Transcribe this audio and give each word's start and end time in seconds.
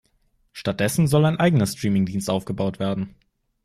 Stattdessen 0.51 1.05
soll 1.05 1.25
ein 1.25 1.39
eigener 1.39 1.67
Streaming-Dienst 1.67 2.27
aufgebaut 2.31 2.79
werden. 2.79 3.13